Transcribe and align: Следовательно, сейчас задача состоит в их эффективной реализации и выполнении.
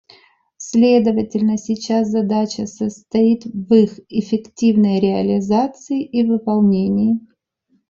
Следовательно, 0.57 1.59
сейчас 1.59 2.07
задача 2.09 2.65
состоит 2.65 3.45
в 3.45 3.71
их 3.75 3.99
эффективной 4.09 4.99
реализации 4.99 6.03
и 6.03 6.23
выполнении. 6.25 7.19